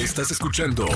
Estás 0.00 0.30
escuchando 0.30 0.86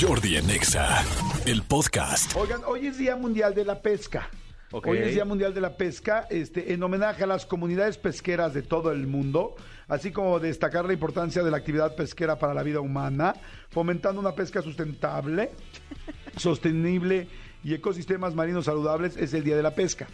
Jordi 0.00 0.36
en 0.36 0.48
Exa, 0.48 1.04
el 1.46 1.62
podcast. 1.64 2.36
Oigan, 2.36 2.60
hoy 2.64 2.86
es 2.86 2.96
Día 2.96 3.16
Mundial 3.16 3.56
de 3.56 3.64
la 3.64 3.82
Pesca. 3.82 4.30
Hoy 4.70 4.98
es 4.98 5.14
Día 5.14 5.24
Mundial 5.24 5.52
de 5.52 5.60
la 5.60 5.76
Pesca, 5.76 6.28
este, 6.30 6.72
en 6.72 6.80
homenaje 6.80 7.24
a 7.24 7.26
las 7.26 7.44
comunidades 7.44 7.98
pesqueras 7.98 8.54
de 8.54 8.62
todo 8.62 8.92
el 8.92 9.08
mundo, 9.08 9.56
así 9.88 10.12
como 10.12 10.38
destacar 10.38 10.84
la 10.84 10.92
importancia 10.92 11.42
de 11.42 11.50
la 11.50 11.56
actividad 11.56 11.96
pesquera 11.96 12.38
para 12.38 12.54
la 12.54 12.62
vida 12.62 12.78
humana, 12.78 13.34
fomentando 13.68 14.20
una 14.20 14.36
pesca 14.36 14.62
sustentable, 14.62 15.50
sostenible 16.36 17.26
y 17.64 17.74
ecosistemas 17.74 18.36
marinos 18.36 18.66
saludables, 18.66 19.16
es 19.16 19.34
el 19.34 19.42
Día 19.42 19.56
de 19.56 19.64
la 19.64 19.74
Pesca. 19.74 20.06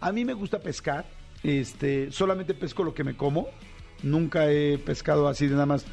A 0.00 0.10
mí 0.10 0.24
me 0.24 0.34
gusta 0.34 0.58
pescar, 0.58 1.06
este, 1.44 2.10
solamente 2.10 2.52
pesco 2.52 2.82
lo 2.82 2.94
que 2.94 3.04
me 3.04 3.16
como, 3.16 3.46
nunca 4.02 4.50
he 4.50 4.78
pescado 4.78 5.28
así 5.28 5.46
de 5.46 5.52
nada 5.52 5.66
más 5.66 5.84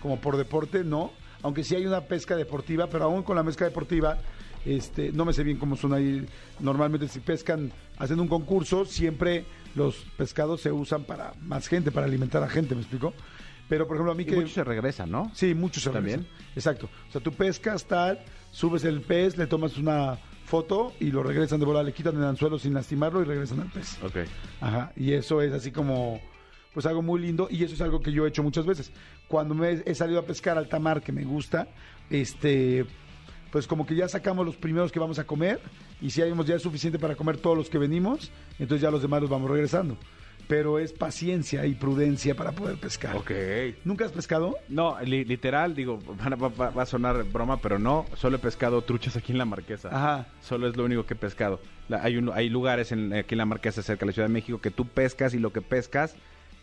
como 0.00 0.18
por 0.18 0.38
deporte, 0.38 0.82
no, 0.82 1.12
aunque 1.42 1.64
sí 1.64 1.74
hay 1.74 1.86
una 1.86 2.02
pesca 2.02 2.36
deportiva, 2.36 2.88
pero 2.88 3.04
aún 3.04 3.22
con 3.22 3.36
la 3.36 3.44
pesca 3.44 3.64
deportiva, 3.64 4.18
este, 4.64 5.12
no 5.12 5.24
me 5.24 5.32
sé 5.32 5.44
bien 5.44 5.56
cómo 5.58 5.76
son 5.76 5.92
ahí. 5.94 6.26
Normalmente 6.60 7.08
si 7.08 7.20
pescan, 7.20 7.72
hacen 7.98 8.20
un 8.20 8.28
concurso, 8.28 8.84
siempre 8.84 9.44
los 9.74 9.96
pescados 10.16 10.60
se 10.60 10.72
usan 10.72 11.04
para 11.04 11.32
más 11.42 11.68
gente, 11.68 11.90
para 11.90 12.06
alimentar 12.06 12.42
a 12.42 12.48
gente, 12.48 12.74
¿me 12.74 12.80
explico? 12.80 13.14
Pero 13.68 13.86
por 13.86 13.96
ejemplo 13.96 14.12
a 14.12 14.14
mí 14.14 14.22
Y 14.22 14.26
que... 14.26 14.34
muchos 14.36 14.52
se 14.52 14.64
regresan, 14.64 15.10
¿no? 15.10 15.30
Sí, 15.34 15.54
muchos 15.54 15.82
se 15.82 15.90
¿También? 15.90 16.20
regresan. 16.20 16.48
Exacto. 16.54 16.88
O 17.08 17.12
sea, 17.12 17.20
tú 17.20 17.32
pescas 17.32 17.84
tal, 17.84 18.18
subes 18.50 18.84
el 18.84 19.02
pez, 19.02 19.36
le 19.36 19.46
tomas 19.46 19.76
una 19.76 20.18
foto 20.46 20.94
y 20.98 21.10
lo 21.10 21.22
regresan 21.22 21.60
de 21.60 21.66
bola, 21.66 21.82
le 21.82 21.92
quitan 21.92 22.16
el 22.16 22.24
anzuelo 22.24 22.58
sin 22.58 22.72
lastimarlo 22.72 23.20
y 23.20 23.24
regresan 23.26 23.60
al 23.60 23.70
pez. 23.70 23.98
Ok. 24.02 24.16
Ajá. 24.62 24.92
Y 24.96 25.12
eso 25.12 25.42
es 25.42 25.52
así 25.52 25.70
como, 25.70 26.18
pues 26.74 26.86
algo 26.86 27.02
muy 27.02 27.20
lindo 27.20 27.48
y 27.50 27.64
eso 27.64 27.74
es 27.74 27.80
algo 27.80 28.00
que 28.00 28.12
yo 28.12 28.24
he 28.26 28.28
hecho 28.28 28.42
muchas 28.42 28.66
veces. 28.66 28.92
Cuando 29.26 29.54
me 29.54 29.82
he, 29.84 29.94
salido 29.94 30.20
a 30.20 30.24
pescar 30.26 30.58
al 30.58 30.68
tamar 30.68 31.02
que 31.02 31.12
me 31.12 31.24
gusta, 31.24 31.68
este, 32.10 32.86
pues 33.50 33.66
como 33.66 33.86
que 33.86 33.94
ya 33.94 34.08
sacamos 34.08 34.44
los 34.46 34.56
primeros 34.56 34.92
que 34.92 34.98
vamos 35.00 35.18
a 35.18 35.24
comer 35.24 35.60
y 36.00 36.10
si 36.10 36.20
ya 36.20 36.54
es 36.54 36.62
suficiente 36.62 36.98
para 36.98 37.16
comer 37.16 37.38
todos 37.38 37.56
los 37.56 37.68
que 37.70 37.78
venimos, 37.78 38.30
entonces 38.58 38.82
ya 38.82 38.90
los 38.90 39.02
demás 39.02 39.20
los 39.22 39.30
vamos 39.30 39.50
regresando. 39.50 39.96
Pero 40.46 40.78
es 40.78 40.94
paciencia 40.94 41.66
y 41.66 41.74
prudencia 41.74 42.34
para 42.34 42.52
poder 42.52 42.78
pescar. 42.80 43.14
Ok. 43.16 43.30
¿Nunca 43.84 44.06
has 44.06 44.12
pescado? 44.12 44.54
No, 44.70 44.98
li- 45.02 45.26
literal, 45.26 45.74
digo, 45.74 45.98
va, 46.18 46.48
va- 46.48 46.70
va 46.70 46.82
a 46.84 46.86
sonar 46.86 47.22
broma, 47.24 47.60
pero 47.60 47.78
no, 47.78 48.06
solo 48.16 48.36
he 48.36 48.38
pescado 48.38 48.80
truchas 48.80 49.14
aquí 49.16 49.32
en 49.32 49.38
la 49.38 49.44
Marquesa. 49.44 49.90
Ajá. 49.92 50.28
Solo 50.40 50.66
es 50.68 50.74
lo 50.74 50.86
único 50.86 51.04
que 51.04 51.12
he 51.12 51.16
pescado. 51.18 51.60
La- 51.90 52.02
hay, 52.02 52.16
un- 52.16 52.30
hay 52.32 52.48
lugares 52.48 52.92
en, 52.92 53.12
aquí 53.12 53.34
en 53.34 53.38
la 53.38 53.44
Marquesa, 53.44 53.82
cerca 53.82 54.00
de 54.00 54.06
la 54.06 54.12
Ciudad 54.14 54.28
de 54.28 54.32
México, 54.32 54.58
que 54.58 54.70
tú 54.70 54.86
pescas 54.86 55.34
y 55.34 55.38
lo 55.38 55.52
que 55.52 55.60
pescas 55.60 56.16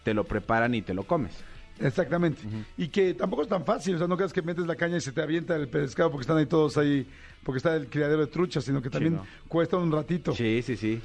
te 0.05 0.13
lo 0.13 0.23
preparan 0.23 0.75
y 0.75 0.83
te 0.83 0.93
lo 0.93 1.03
comes. 1.03 1.33
Exactamente. 1.79 2.41
Y 2.77 2.87
que 2.89 3.15
tampoco 3.15 3.41
es 3.41 3.49
tan 3.49 3.65
fácil, 3.65 3.95
o 3.95 3.97
sea, 3.97 4.07
no 4.07 4.15
creas 4.15 4.31
que 4.31 4.43
metes 4.43 4.67
la 4.67 4.75
caña 4.75 4.97
y 4.97 5.01
se 5.01 5.11
te 5.11 5.21
avienta 5.21 5.55
el 5.55 5.67
pescado 5.67 6.11
porque 6.11 6.21
están 6.21 6.37
ahí 6.37 6.45
todos 6.45 6.77
ahí, 6.77 7.07
porque 7.43 7.57
está 7.57 7.75
el 7.75 7.87
criadero 7.87 8.21
de 8.21 8.27
truchas, 8.27 8.63
sino 8.63 8.83
que 8.83 8.91
también 8.91 9.15
no. 9.15 9.25
cuesta 9.47 9.77
un 9.77 9.91
ratito. 9.91 10.33
Sí, 10.33 10.61
sí, 10.61 10.77
sí. 10.77 11.01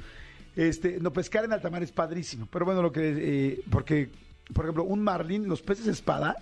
Este, 0.55 0.99
no, 1.01 1.11
pescar 1.11 1.43
en 1.43 1.51
alta 1.51 1.69
mar 1.71 1.81
es 1.81 1.91
padrísimo, 1.91 2.47
pero 2.51 2.63
bueno, 2.63 2.83
lo 2.83 2.91
que, 2.91 3.01
eh, 3.03 3.63
porque, 3.71 4.11
por 4.53 4.65
ejemplo, 4.65 4.83
un 4.83 5.01
marlin, 5.01 5.49
los 5.49 5.63
peces 5.63 5.87
espada, 5.87 6.35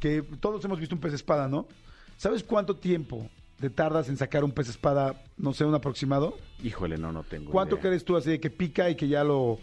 que 0.00 0.22
todos 0.40 0.64
hemos 0.64 0.80
visto 0.80 0.96
un 0.96 1.00
pez 1.00 1.12
espada, 1.12 1.46
¿no? 1.46 1.68
¿Sabes 2.16 2.42
cuánto 2.42 2.76
tiempo 2.76 3.30
te 3.60 3.70
tardas 3.70 4.08
en 4.08 4.16
sacar 4.16 4.42
un 4.42 4.50
pez 4.50 4.68
espada, 4.68 5.22
no 5.36 5.52
sé, 5.52 5.64
un 5.64 5.74
aproximado? 5.74 6.36
Híjole, 6.64 6.98
no, 6.98 7.12
no 7.12 7.22
tengo 7.22 7.52
¿Cuánto 7.52 7.76
idea. 7.76 7.90
crees 7.90 8.04
tú 8.04 8.16
así 8.16 8.30
de 8.30 8.40
que 8.40 8.50
pica 8.50 8.90
y 8.90 8.96
que 8.96 9.06
ya 9.06 9.22
lo, 9.22 9.60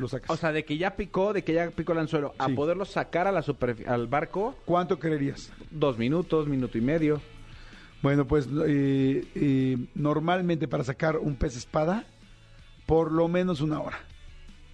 lo 0.00 0.08
sacas? 0.08 0.30
O 0.30 0.36
sea, 0.36 0.50
de 0.52 0.64
que 0.64 0.76
ya 0.78 0.96
picó, 0.96 1.32
de 1.32 1.44
que 1.44 1.52
ya 1.52 1.70
picó 1.70 1.92
el 1.92 1.98
anzuelo, 1.98 2.34
a 2.38 2.46
Sí. 2.46 2.54
poderlo 2.54 2.84
sacar 2.84 3.26
a 3.26 3.32
la 3.32 3.42
superfi- 3.42 3.86
al 3.86 4.06
barco, 4.08 4.56
¿Cuánto 4.64 4.98
creerías? 4.98 5.52
dos 5.70 5.98
minutos, 5.98 6.48
minuto 6.48 6.76
y 6.78 6.80
medio. 6.80 7.20
Bueno, 8.02 8.26
pues 8.26 8.48
eh, 8.66 9.24
eh, 9.34 9.76
normalmente 9.94 10.66
para 10.66 10.82
sacar 10.84 11.18
un 11.18 11.36
pez 11.36 11.56
espada, 11.56 12.04
por 12.86 13.12
lo 13.12 13.28
menos 13.28 13.60
una 13.60 13.80
hora. 13.80 13.98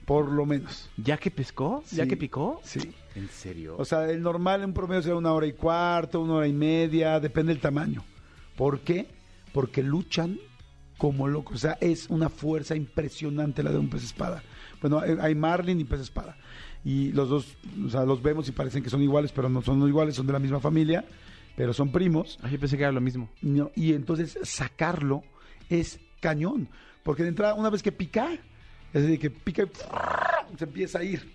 Por 0.05 0.31
lo 0.31 0.47
menos. 0.47 0.89
¿Ya 0.97 1.17
que 1.17 1.33
pescó? 1.33 1.83
¿Ya 1.91 2.05
Sí, 2.05 2.09
que 2.09 2.17
picó? 2.17 2.61
Sí. 2.63 2.93
¿En 3.17 3.29
serio? 3.29 3.75
O 3.77 3.85
sea, 3.85 4.09
el 4.09 4.23
normal 4.23 4.63
en 4.63 4.73
promedio 4.73 5.03
será 5.03 5.17
una 5.17 5.33
hora 5.33 5.47
y 5.49 5.53
cuarto, 5.53 6.21
una 6.21 6.35
hora 6.35 6.47
y 6.47 6.53
media, 6.53 7.19
depende 7.19 7.53
del 7.53 7.61
tamaño. 7.61 8.05
¿Por 8.57 8.81
qué? 8.81 9.09
Porque 9.53 9.83
luchan 9.83 10.39
como 10.97 11.27
locos. 11.27 11.57
O 11.57 11.59
sea, 11.59 11.77
es 11.81 12.09
una 12.09 12.29
fuerza 12.29 12.77
impresionante 12.77 13.65
la 13.65 13.73
de 13.73 13.79
un 13.79 13.91
pez 13.91 14.05
espada. 14.05 14.45
Bueno, 14.89 15.21
hay 15.21 15.35
marlin 15.35 15.81
y 15.81 15.85
pez 15.85 16.01
espada. 16.01 16.37
Y 16.85 17.13
los 17.13 17.29
dos, 17.29 17.57
o 17.85 17.91
sea, 17.91 18.05
los 18.05 18.23
vemos 18.23 18.49
y 18.49 18.53
parecen 18.53 18.83
que 18.83 18.91
son 18.91 19.03
iguales, 19.03 19.33
pero 19.33 19.49
no 19.49 19.61
son 19.63 19.87
iguales, 19.89 20.15
son 20.15 20.27
de 20.27 20.33
la 20.33 20.39
misma 20.39 20.61
familia, 20.61 21.05
pero 21.57 21.73
son 21.73 21.91
primos. 21.91 22.39
Ay, 22.43 22.53
yo 22.53 22.61
pensé 22.61 22.77
que 22.77 22.85
era 22.85 22.93
lo 22.93 23.01
mismo. 23.01 23.29
No, 23.43 23.73
y 23.75 23.93
entonces 23.93 24.39
sacarlo 24.43 25.25
es 25.69 25.99
cañón. 26.21 26.69
Porque 27.03 27.25
de 27.25 27.31
entrada, 27.31 27.55
una 27.55 27.71
vez 27.71 27.83
que 27.83 27.91
pica, 27.91 28.33
es 28.93 29.03
decir, 29.03 29.19
que 29.19 29.31
pica 29.31 29.65
y 29.65 30.57
se 30.57 30.65
empieza 30.65 31.01
a 31.01 31.03
ir. 31.03 31.35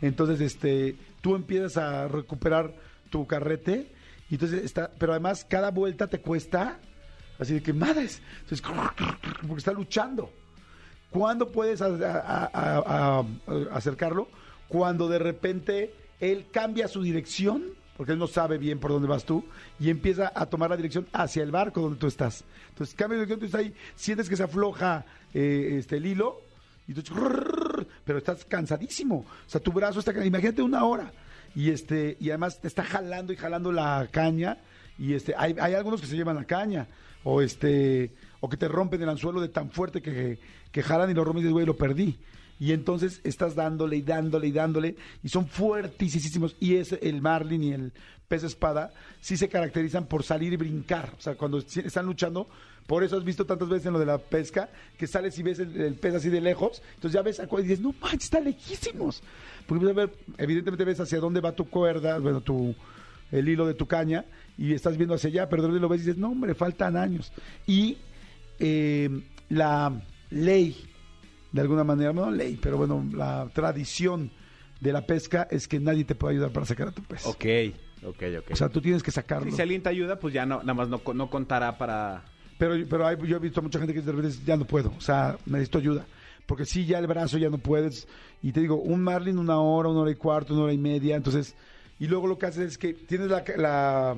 Entonces, 0.00 0.40
este, 0.40 0.96
tú 1.20 1.34
empiezas 1.34 1.76
a 1.76 2.08
recuperar 2.08 2.74
tu 3.10 3.26
carrete. 3.26 3.92
Y 4.30 4.34
entonces 4.34 4.64
está, 4.64 4.90
pero 4.98 5.12
además 5.12 5.44
cada 5.44 5.70
vuelta 5.70 6.06
te 6.06 6.20
cuesta 6.20 6.78
así 7.38 7.54
de 7.54 7.62
que 7.62 7.72
madres. 7.72 8.22
Entonces, 8.42 8.62
porque 9.46 9.58
está 9.58 9.72
luchando. 9.72 10.30
¿Cuándo 11.14 11.52
puedes 11.52 11.80
acercarlo? 13.70 14.26
Cuando 14.68 15.08
de 15.08 15.18
repente 15.20 15.94
él 16.18 16.46
cambia 16.50 16.88
su 16.88 17.02
dirección, 17.02 17.62
porque 17.96 18.12
él 18.12 18.18
no 18.18 18.26
sabe 18.26 18.58
bien 18.58 18.80
por 18.80 18.90
dónde 18.90 19.06
vas 19.06 19.24
tú, 19.24 19.44
y 19.78 19.90
empieza 19.90 20.32
a 20.34 20.46
tomar 20.46 20.70
la 20.70 20.76
dirección 20.76 21.06
hacia 21.12 21.44
el 21.44 21.52
barco 21.52 21.80
donde 21.80 21.98
tú 22.00 22.08
estás. 22.08 22.42
Entonces 22.70 22.96
cambia 22.96 23.18
de 23.18 23.26
dirección, 23.26 23.38
tú 23.38 23.46
estás 23.46 23.60
ahí, 23.60 23.72
sientes 23.94 24.28
que 24.28 24.36
se 24.36 24.42
afloja 24.42 25.04
eh, 25.32 25.76
este, 25.78 25.98
el 25.98 26.06
hilo, 26.06 26.40
y 26.88 26.94
tú, 26.94 27.02
pero 28.04 28.18
estás 28.18 28.44
cansadísimo. 28.44 29.24
O 29.46 29.48
sea, 29.48 29.60
tu 29.60 29.70
brazo 29.72 30.00
está, 30.00 30.12
can- 30.12 30.26
imagínate 30.26 30.62
una 30.62 30.84
hora. 30.84 31.12
Y 31.54 31.70
este, 31.70 32.16
y 32.20 32.30
además 32.30 32.60
te 32.60 32.66
está 32.66 32.82
jalando 32.82 33.32
y 33.32 33.36
jalando 33.36 33.70
la 33.70 34.08
caña. 34.10 34.58
Y 34.98 35.14
este, 35.14 35.34
hay, 35.38 35.54
hay 35.60 35.74
algunos 35.74 36.00
que 36.00 36.08
se 36.08 36.16
llevan 36.16 36.34
la 36.36 36.44
caña. 36.44 36.88
O 37.22 37.40
este, 37.40 38.10
o 38.44 38.48
que 38.50 38.58
te 38.58 38.68
rompen 38.68 39.00
el 39.00 39.08
anzuelo 39.08 39.40
de 39.40 39.48
tan 39.48 39.70
fuerte 39.70 40.02
que, 40.02 40.38
que 40.70 40.82
jalan 40.82 41.10
y 41.10 41.14
lo 41.14 41.24
rompen 41.24 41.40
y 41.40 41.44
dices, 41.44 41.54
güey, 41.54 41.64
lo 41.64 41.78
perdí. 41.78 42.18
Y 42.60 42.72
entonces 42.72 43.22
estás 43.24 43.54
dándole 43.54 43.96
y 43.96 44.02
dándole 44.02 44.48
y 44.48 44.52
dándole. 44.52 44.96
Y 45.22 45.30
son 45.30 45.48
fuertísimos. 45.48 46.54
Y 46.60 46.74
es 46.74 46.92
el 46.92 47.22
marlin 47.22 47.62
y 47.62 47.72
el 47.72 47.92
pez 48.28 48.44
espada 48.44 48.92
sí 49.22 49.38
se 49.38 49.48
caracterizan 49.48 50.04
por 50.04 50.24
salir 50.24 50.52
y 50.52 50.56
brincar. 50.56 51.14
O 51.16 51.22
sea, 51.22 51.36
cuando 51.36 51.56
están 51.56 52.04
luchando, 52.04 52.46
por 52.86 53.02
eso 53.02 53.16
has 53.16 53.24
visto 53.24 53.46
tantas 53.46 53.70
veces 53.70 53.86
en 53.86 53.94
lo 53.94 53.98
de 53.98 54.04
la 54.04 54.18
pesca, 54.18 54.68
que 54.98 55.06
sales 55.06 55.38
y 55.38 55.42
ves 55.42 55.58
el, 55.60 55.80
el 55.80 55.94
pez 55.94 56.14
así 56.14 56.28
de 56.28 56.42
lejos, 56.42 56.82
entonces 56.96 57.14
ya 57.14 57.22
ves 57.22 57.40
a 57.40 57.44
y 57.44 57.62
dices, 57.62 57.80
no 57.80 57.94
manches, 57.98 58.24
está 58.24 58.40
lejísimos. 58.40 59.22
Porque 59.66 59.86
empiezas 59.86 59.96
a 59.96 60.06
ver, 60.06 60.18
evidentemente 60.36 60.84
ves 60.84 61.00
hacia 61.00 61.18
dónde 61.18 61.40
va 61.40 61.52
tu 61.52 61.64
cuerda, 61.64 62.18
bueno, 62.18 62.42
tu, 62.42 62.74
el 63.32 63.48
hilo 63.48 63.66
de 63.66 63.72
tu 63.72 63.86
caña, 63.86 64.26
y 64.58 64.74
estás 64.74 64.98
viendo 64.98 65.14
hacia 65.14 65.30
allá, 65.30 65.48
pero 65.48 65.66
de 65.66 65.80
lo 65.80 65.88
ves 65.88 66.02
y 66.02 66.04
dices, 66.04 66.18
no, 66.18 66.28
hombre, 66.28 66.54
faltan 66.54 66.98
años. 66.98 67.32
Y 67.66 67.96
eh, 68.58 69.08
la 69.48 70.02
ley, 70.30 70.76
de 71.52 71.60
alguna 71.60 71.84
manera, 71.84 72.12
no 72.12 72.30
ley, 72.30 72.58
pero 72.60 72.76
bueno, 72.76 73.04
la 73.12 73.48
tradición 73.52 74.30
de 74.80 74.92
la 74.92 75.06
pesca 75.06 75.46
es 75.50 75.68
que 75.68 75.78
nadie 75.80 76.04
te 76.04 76.14
puede 76.14 76.34
ayudar 76.34 76.50
para 76.52 76.66
sacar 76.66 76.88
a 76.88 76.92
tu 76.92 77.02
pez. 77.02 77.24
Ok, 77.26 77.44
ok, 78.04 78.22
ok. 78.40 78.50
O 78.52 78.56
sea, 78.56 78.68
tú 78.68 78.80
tienes 78.80 79.02
que 79.02 79.10
sacarlo. 79.10 79.50
si 79.50 79.62
alguien 79.62 79.82
te 79.82 79.88
ayuda, 79.88 80.18
pues 80.18 80.34
ya 80.34 80.44
no, 80.46 80.58
nada 80.60 80.74
más 80.74 80.88
no, 80.88 81.00
no 81.14 81.30
contará 81.30 81.78
para... 81.78 82.24
Pero, 82.58 82.74
pero 82.88 83.06
hay- 83.06 83.16
yo 83.26 83.36
he 83.36 83.40
visto 83.40 83.60
a 83.60 83.62
mucha 83.62 83.78
gente 83.78 83.94
que 83.94 84.00
de 84.00 84.12
repente 84.12 84.28
dice, 84.28 84.42
ya 84.44 84.56
no 84.56 84.64
puedo, 84.64 84.92
o 84.96 85.00
sea, 85.00 85.36
necesito 85.46 85.78
ayuda. 85.78 86.06
Porque 86.46 86.66
sí, 86.66 86.84
ya 86.84 86.98
el 86.98 87.06
brazo 87.06 87.38
ya 87.38 87.48
no 87.48 87.58
puedes. 87.58 88.06
Y 88.42 88.52
te 88.52 88.60
digo, 88.60 88.76
un 88.76 89.02
marlin 89.02 89.38
una 89.38 89.58
hora, 89.58 89.88
una 89.88 90.00
hora 90.00 90.10
y 90.10 90.14
cuarto, 90.16 90.52
una 90.54 90.64
hora 90.64 90.72
y 90.74 90.78
media. 90.78 91.16
Entonces, 91.16 91.56
y 91.98 92.06
luego 92.06 92.26
lo 92.26 92.36
que 92.38 92.46
haces 92.46 92.72
es 92.72 92.78
que 92.78 92.92
tienes 92.92 93.28
la, 93.28 93.42
la, 93.56 94.16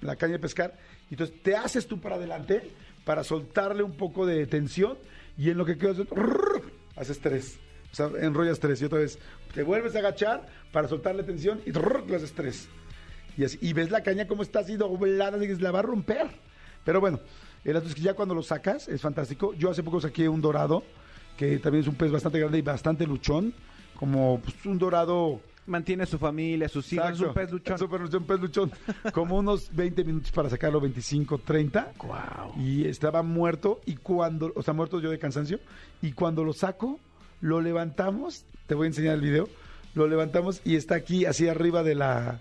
la 0.00 0.16
caña 0.16 0.32
de 0.32 0.38
pescar, 0.38 0.74
y 1.10 1.14
entonces 1.14 1.36
te 1.42 1.54
haces 1.54 1.86
tú 1.86 2.00
para 2.00 2.16
adelante 2.16 2.62
para 3.06 3.22
soltarle 3.22 3.84
un 3.84 3.92
poco 3.92 4.26
de 4.26 4.46
tensión, 4.48 4.98
y 5.38 5.50
en 5.50 5.56
lo 5.56 5.64
que 5.64 5.78
quedas, 5.78 5.98
haces 6.96 7.20
tres. 7.20 7.60
O 7.92 7.94
sea, 7.94 8.10
enrollas 8.20 8.58
tres, 8.58 8.82
y 8.82 8.84
otra 8.84 8.98
vez 8.98 9.20
te 9.54 9.62
vuelves 9.62 9.94
a 9.94 10.00
agachar 10.00 10.44
para 10.72 10.88
soltarle 10.88 11.22
tensión, 11.22 11.62
y 11.64 11.70
le 11.70 12.16
haces 12.16 12.32
tres. 12.32 12.68
Y, 13.38 13.44
así, 13.44 13.58
y 13.60 13.72
ves 13.74 13.92
la 13.92 14.02
caña 14.02 14.26
como 14.26 14.42
está 14.42 14.58
así 14.58 14.76
doblada, 14.76 15.38
que 15.38 15.54
la 15.54 15.70
va 15.70 15.78
a 15.78 15.82
romper. 15.82 16.26
Pero 16.84 17.00
bueno, 17.00 17.20
el 17.64 17.76
asunto 17.76 17.90
es 17.90 17.94
que 17.94 18.02
ya 18.02 18.14
cuando 18.14 18.34
lo 18.34 18.42
sacas 18.42 18.88
es 18.88 19.00
fantástico. 19.00 19.54
Yo 19.54 19.70
hace 19.70 19.84
poco 19.84 20.00
saqué 20.00 20.28
un 20.28 20.40
dorado, 20.40 20.82
que 21.36 21.60
también 21.60 21.82
es 21.82 21.88
un 21.88 21.94
pez 21.94 22.10
bastante 22.10 22.40
grande 22.40 22.58
y 22.58 22.62
bastante 22.62 23.06
luchón, 23.06 23.54
como 23.94 24.40
pues, 24.40 24.66
un 24.66 24.78
dorado 24.78 25.40
Mantiene 25.66 26.06
su 26.06 26.18
familia, 26.18 26.68
sus 26.68 26.92
hijos, 26.92 27.10
es 27.10 27.20
un 27.20 27.34
pez 27.34 27.50
luchón. 27.50 27.76
Luchón, 28.00 28.24
pez 28.24 28.40
luchón. 28.40 28.72
Como 29.12 29.36
unos 29.36 29.74
20 29.74 30.04
minutos 30.04 30.30
para 30.30 30.48
sacarlo, 30.48 30.80
25, 30.80 31.38
30. 31.38 31.92
Guau. 31.98 32.54
Y 32.56 32.86
estaba 32.86 33.22
muerto. 33.22 33.80
Y 33.84 33.96
cuando, 33.96 34.52
o 34.54 34.62
sea, 34.62 34.74
muerto 34.74 35.00
yo 35.00 35.10
de 35.10 35.18
cansancio. 35.18 35.58
Y 36.02 36.12
cuando 36.12 36.44
lo 36.44 36.52
saco, 36.52 37.00
lo 37.40 37.60
levantamos. 37.60 38.44
Te 38.66 38.74
voy 38.74 38.84
a 38.84 38.88
enseñar 38.88 39.14
el 39.14 39.22
video. 39.22 39.48
Lo 39.94 40.06
levantamos 40.06 40.60
y 40.64 40.76
está 40.76 40.94
aquí, 40.94 41.24
así 41.24 41.48
arriba 41.48 41.82
de 41.82 41.94
la. 41.94 42.40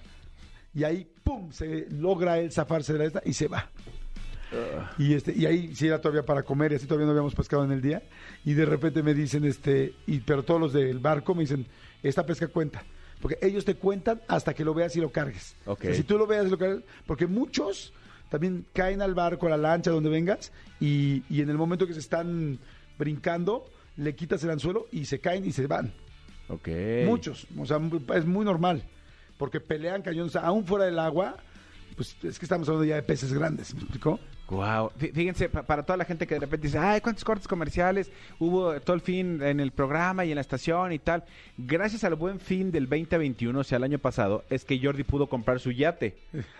Y 0.73 0.83
ahí, 0.83 1.07
¡pum! 1.23 1.51
Se 1.51 1.87
logra 1.89 2.37
él 2.39 2.51
zafarse 2.51 2.93
de 2.93 2.99
la 2.99 3.05
esta 3.05 3.21
y 3.25 3.33
se 3.33 3.47
va. 3.47 3.69
Y 4.97 5.13
este, 5.13 5.33
y 5.35 5.45
ahí 5.45 5.75
sí 5.75 5.87
era 5.87 5.99
todavía 5.99 6.23
para 6.23 6.43
comer 6.43 6.71
y 6.71 6.75
así 6.75 6.85
todavía 6.85 7.05
no 7.05 7.11
habíamos 7.11 7.35
pescado 7.35 7.63
en 7.63 7.71
el 7.71 7.81
día. 7.81 8.03
Y 8.43 8.53
de 8.53 8.65
repente 8.65 9.03
me 9.03 9.13
dicen, 9.13 9.45
este, 9.45 9.93
y 10.07 10.19
pero 10.19 10.43
todos 10.43 10.59
los 10.59 10.73
del 10.73 10.99
barco 10.99 11.33
me 11.33 11.41
dicen, 11.41 11.65
esta 12.03 12.25
pesca 12.25 12.47
cuenta. 12.47 12.83
Porque 13.21 13.37
ellos 13.41 13.65
te 13.65 13.75
cuentan 13.75 14.21
hasta 14.27 14.53
que 14.53 14.63
lo 14.63 14.73
veas 14.73 14.95
y 14.95 15.01
lo 15.01 15.11
cargues. 15.11 15.55
Ok. 15.65 15.79
O 15.79 15.83
sea, 15.83 15.95
si 15.95 16.03
tú 16.03 16.17
lo 16.17 16.27
veas 16.27 16.47
y 16.47 16.49
lo 16.49 16.57
cargues, 16.57 16.83
porque 17.05 17.27
muchos 17.27 17.93
también 18.29 18.65
caen 18.73 19.01
al 19.01 19.13
barco, 19.13 19.47
a 19.47 19.51
la 19.51 19.57
lancha, 19.57 19.91
donde 19.91 20.09
vengas, 20.09 20.51
y, 20.79 21.23
y 21.29 21.41
en 21.41 21.49
el 21.49 21.57
momento 21.57 21.87
que 21.87 21.93
se 21.93 21.99
están 21.99 22.59
brincando, 22.97 23.65
le 23.97 24.15
quitas 24.15 24.43
el 24.43 24.51
anzuelo 24.51 24.87
y 24.91 25.05
se 25.05 25.19
caen 25.19 25.45
y 25.45 25.51
se 25.51 25.67
van. 25.67 25.93
Ok. 26.49 26.69
Muchos, 27.05 27.47
o 27.57 27.65
sea, 27.65 27.79
es 28.15 28.25
muy 28.25 28.45
normal, 28.45 28.83
porque 29.37 29.59
pelean 29.59 30.03
sea, 30.29 30.41
aún 30.41 30.65
fuera 30.65 30.85
del 30.85 30.99
agua, 30.99 31.37
pues 31.95 32.15
es 32.23 32.37
que 32.37 32.45
estamos 32.45 32.67
hablando 32.67 32.85
ya 32.85 32.95
de 32.95 33.03
peces 33.03 33.33
grandes, 33.33 33.73
¿me 33.73 33.81
explicó? 33.81 34.19
Wow. 34.49 34.91
Fíjense, 34.97 35.49
pa- 35.49 35.63
para 35.63 35.83
toda 35.83 35.97
la 35.97 36.05
gente 36.05 36.27
que 36.27 36.35
de 36.35 36.41
repente 36.41 36.67
dice, 36.67 36.77
ay, 36.77 37.01
¿cuántos 37.01 37.23
cortes 37.23 37.47
comerciales 37.47 38.11
hubo 38.39 38.79
todo 38.81 38.95
el 38.95 39.01
fin 39.01 39.41
en 39.41 39.59
el 39.59 39.71
programa 39.71 40.23
y 40.23 40.29
en 40.31 40.35
la 40.35 40.41
estación 40.41 40.91
y 40.93 40.99
tal? 40.99 41.23
Gracias 41.57 42.03
al 42.03 42.13
buen 42.15 42.39
fin 42.39 42.71
del 42.71 42.83
2021, 42.87 43.57
o 43.59 43.63
sea, 43.63 43.77
el 43.77 43.83
año 43.83 43.97
pasado, 43.97 44.43
es 44.51 44.63
que 44.63 44.79
Jordi 44.79 45.03
pudo 45.03 45.27
comprar 45.27 45.59
su 45.59 45.71
yate. 45.71 46.15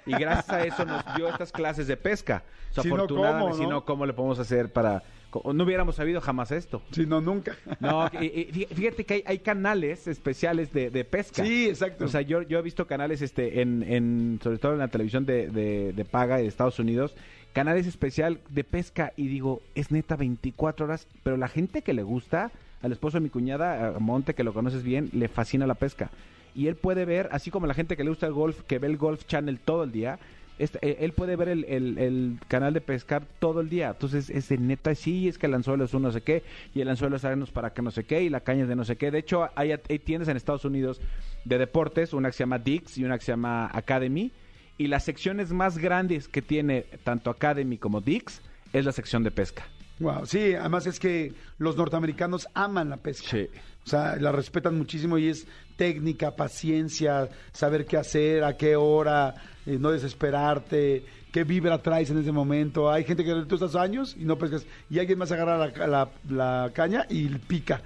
Y 0.07 0.13
gracias 0.13 0.49
a 0.49 0.65
eso 0.65 0.83
nos 0.85 1.03
dio 1.15 1.27
estas 1.29 1.51
clases 1.51 1.85
de 1.87 1.95
pesca. 1.97 2.43
O 2.71 2.73
sea, 2.73 2.83
Si 2.83 2.89
no, 2.89 3.07
¿cómo, 3.07 3.53
si 3.53 3.61
no? 3.63 3.69
no, 3.69 3.85
¿cómo 3.85 4.05
le 4.05 4.13
podemos 4.13 4.39
hacer 4.39 4.73
para...? 4.73 5.03
No 5.43 5.63
hubiéramos 5.63 5.95
sabido 5.95 6.21
jamás 6.21 6.51
esto. 6.51 6.81
Sí, 6.91 7.05
no, 7.05 7.21
nunca. 7.21 7.55
No, 7.79 8.09
fíjate 8.09 9.05
que 9.05 9.13
hay, 9.15 9.23
hay 9.25 9.39
canales 9.39 10.07
especiales 10.07 10.71
de, 10.73 10.89
de 10.89 11.03
pesca. 11.03 11.43
Sí, 11.43 11.67
exacto. 11.69 12.05
O 12.05 12.07
sea, 12.07 12.21
yo, 12.21 12.41
yo 12.43 12.59
he 12.59 12.61
visto 12.61 12.87
canales, 12.87 13.21
este, 13.21 13.61
en, 13.61 13.83
en, 13.83 14.39
sobre 14.41 14.57
todo 14.57 14.73
en 14.73 14.79
la 14.79 14.87
televisión 14.87 15.25
de, 15.25 15.49
de, 15.49 15.93
de 15.93 16.05
paga 16.05 16.37
de 16.37 16.47
Estados 16.47 16.79
Unidos, 16.79 17.15
canales 17.53 17.87
especial 17.87 18.39
de 18.49 18.63
pesca 18.63 19.13
y 19.15 19.27
digo, 19.27 19.61
es 19.75 19.91
neta 19.91 20.15
24 20.15 20.85
horas, 20.85 21.07
pero 21.23 21.37
la 21.37 21.47
gente 21.47 21.81
que 21.81 21.93
le 21.93 22.03
gusta, 22.03 22.51
al 22.81 22.91
esposo 22.91 23.17
de 23.17 23.21
mi 23.21 23.29
cuñada, 23.29 23.95
a 23.95 23.99
Monte, 23.99 24.33
que 24.33 24.43
lo 24.43 24.53
conoces 24.53 24.83
bien, 24.83 25.09
le 25.13 25.27
fascina 25.27 25.65
la 25.65 25.75
pesca. 25.75 26.11
Y 26.53 26.67
él 26.67 26.75
puede 26.75 27.05
ver, 27.05 27.29
así 27.31 27.51
como 27.51 27.67
la 27.67 27.73
gente 27.73 27.97
que 27.97 28.03
le 28.03 28.09
gusta 28.09 28.27
el 28.27 28.33
golf, 28.33 28.61
que 28.63 28.79
ve 28.79 28.87
el 28.87 28.97
Golf 28.97 29.25
Channel 29.25 29.59
todo 29.59 29.83
el 29.83 29.91
día, 29.91 30.19
este, 30.57 31.03
él 31.03 31.11
puede 31.13 31.35
ver 31.35 31.49
el, 31.49 31.63
el- 31.65 31.97
el 31.97 32.37
canal 32.47 32.73
de 32.73 32.81
pescar 32.81 33.23
todo 33.39 33.61
el 33.61 33.69
día. 33.69 33.89
Entonces, 33.89 34.29
es 34.29 34.47
de 34.49 34.57
neta, 34.57 34.93
sí, 34.95 35.27
es 35.27 35.37
que 35.37 35.47
el 35.47 35.53
anzuelo 35.53 35.83
es 35.85 35.93
un 35.93 36.03
no 36.03 36.11
sé 36.11 36.21
qué, 36.21 36.43
y 36.73 36.81
el 36.81 36.89
anzuelo 36.89 37.15
es 37.17 37.25
arenos 37.25 37.51
para 37.51 37.73
que 37.73 37.81
no 37.81 37.91
sé 37.91 38.03
qué, 38.03 38.23
y 38.23 38.29
la 38.29 38.39
caña 38.41 38.63
es 38.63 38.69
de 38.69 38.75
no 38.75 38.85
sé 38.85 38.95
qué. 38.95 39.11
De 39.11 39.19
hecho, 39.19 39.49
hay, 39.55 39.71
hay 39.71 39.99
tiendas 39.99 40.29
en 40.29 40.37
Estados 40.37 40.65
Unidos 40.65 41.01
de 41.43 41.57
deportes, 41.57 42.13
una 42.13 42.29
que 42.29 42.33
se 42.33 42.43
llama 42.43 42.59
Dix 42.59 42.97
y 42.97 43.03
una 43.03 43.17
que 43.17 43.25
se 43.25 43.31
llama 43.33 43.69
Academy, 43.73 44.31
y 44.77 44.87
las 44.87 45.03
secciones 45.03 45.51
más 45.53 45.77
grandes 45.77 46.27
que 46.27 46.41
tiene 46.41 46.85
tanto 47.03 47.29
Academy 47.29 47.77
como 47.77 48.01
Dix 48.01 48.41
es 48.73 48.83
la 48.85 48.91
sección 48.91 49.23
de 49.23 49.31
pesca. 49.31 49.65
Wow, 49.99 50.25
sí, 50.25 50.53
además 50.55 50.85
es 50.87 50.99
que 50.99 51.31
los 51.57 51.77
norteamericanos 51.77 52.49
aman 52.53 52.89
la 52.89 52.97
pesca. 52.97 53.27
Sí. 53.29 53.47
O 53.85 53.87
sea, 53.89 54.17
la 54.17 54.33
respetan 54.33 54.77
muchísimo 54.77 55.17
y 55.17 55.29
es 55.29 55.47
técnica, 55.77 56.35
paciencia, 56.35 57.29
saber 57.53 57.85
qué 57.85 57.95
hacer, 57.95 58.43
a 58.43 58.57
qué 58.57 58.75
hora, 58.75 59.35
eh, 59.65 59.77
no 59.79 59.91
desesperarte, 59.91 61.05
qué 61.31 61.43
vibra 61.43 61.81
traes 61.81 62.09
en 62.09 62.17
ese 62.19 62.31
momento. 62.31 62.89
Hay 62.91 63.03
gente 63.03 63.23
que 63.23 63.33
tú 63.47 63.55
estás 63.55 63.75
años 63.75 64.15
y 64.19 64.25
no 64.25 64.37
pescas 64.37 64.65
y 64.89 64.99
alguien 64.99 65.17
más 65.19 65.31
agarra 65.31 65.57
la, 65.57 65.87
la- 65.87 66.09
la 66.29 66.71
caña 66.73 67.05
y 67.09 67.27
pica. 67.29 67.81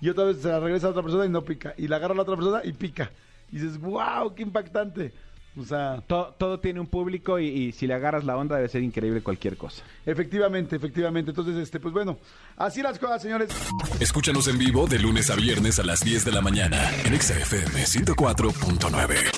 Y 0.00 0.08
otra 0.08 0.24
vez 0.24 0.38
se 0.42 0.48
la 0.48 0.58
regresa 0.60 0.88
a 0.88 0.90
otra 0.90 1.02
persona 1.02 1.24
y 1.26 1.28
no 1.28 1.42
pica. 1.42 1.74
Y 1.78 1.86
la 1.88 1.96
agarra 1.96 2.14
a 2.14 2.16
la 2.16 2.22
otra 2.22 2.34
persona 2.36 2.60
y 2.64 2.72
pica. 2.72 3.10
Y 3.52 3.56
dices, 3.58 3.78
wow, 3.80 4.34
qué 4.34 4.42
impactante. 4.42 5.12
O 5.54 5.64
sea, 5.64 6.02
To- 6.06 6.34
todo 6.38 6.58
tiene 6.60 6.80
un 6.80 6.86
público 6.86 7.38
y, 7.38 7.46
y 7.46 7.72
si 7.72 7.86
le 7.86 7.92
agarras 7.92 8.24
la 8.24 8.36
onda 8.38 8.56
debe 8.56 8.68
ser 8.68 8.82
increíble 8.82 9.20
cualquier 9.20 9.56
cosa. 9.58 9.82
efectivamente, 10.06 10.74
efectivamente. 10.76 11.30
Entonces, 11.30 11.56
este, 11.56 11.78
pues 11.78 11.92
bueno, 11.92 12.18
así 12.56 12.82
las 12.82 12.98
cosas, 12.98 13.20
señores. 13.22 13.50
Escúchanos 14.00 14.48
en 14.48 14.56
vivo 14.58 14.86
de 14.86 14.98
lunes 14.98 15.28
a 15.30 15.36
viernes 15.36 15.78
a 15.78 15.82
las 15.84 16.00
10 16.00 16.24
de 16.24 16.32
la 16.32 16.40
mañana 16.40 16.78
en 17.04 17.12
Exa 17.14 17.38
FM 17.38 17.82
104.9. 17.84 19.31